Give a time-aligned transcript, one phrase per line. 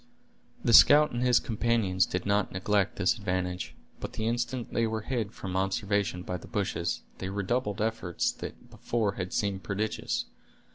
[0.65, 5.01] The scout and his companions did not neglect this advantage, but the instant they were
[5.03, 10.25] hid from observation by the bushes, they redoubled efforts that before had seemed prodigious.